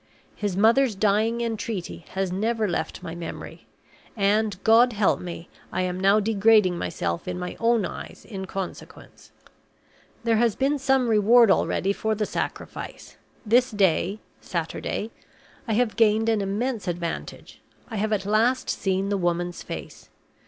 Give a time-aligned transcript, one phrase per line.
[0.35, 3.67] His mother's dying entreaty has never left my memory;
[4.17, 9.31] and, God help me, I am now degrading myself in my own eyes in consequence.
[10.23, 13.17] "There has been some reward already for the sacrifice.
[13.45, 15.11] This day (Saturday)
[15.67, 20.09] I have gained an immense advantage I have at last seen the woman's face.